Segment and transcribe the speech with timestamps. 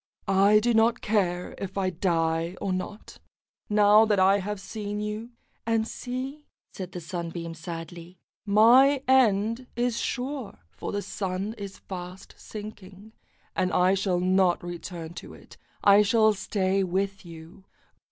[0.27, 3.19] "I do not care if I die or not,
[3.69, 5.29] now that I have seen you;
[5.63, 12.33] and see," said the Sunbeam sadly, "my end is sure, for the Sun is fast
[12.35, 13.13] sinking,
[13.55, 17.65] and I shall not return to it, I shall stay with you."